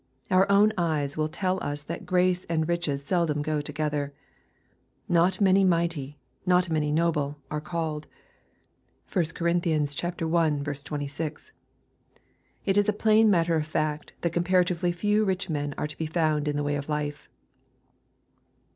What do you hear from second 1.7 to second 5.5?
that grace and riches seldom go together." Not